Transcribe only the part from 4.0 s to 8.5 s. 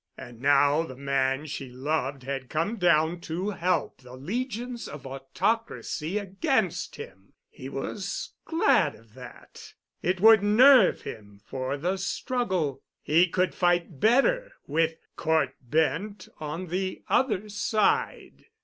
the legions of autocracy against him. He was